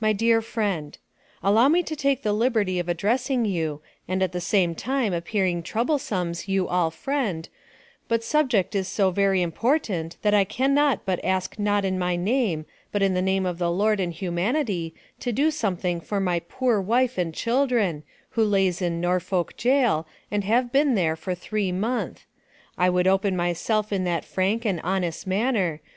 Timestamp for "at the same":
4.20-4.74